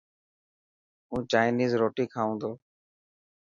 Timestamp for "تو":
2.41-2.51